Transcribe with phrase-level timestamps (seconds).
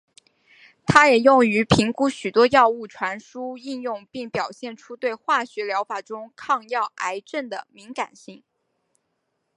[0.87, 8.41] 它也用于评估许多药物传输应用并表现出对化学疗法中抗药癌症的敏感性。